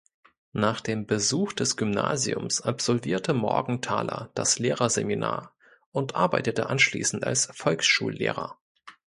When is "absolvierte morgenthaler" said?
2.59-4.31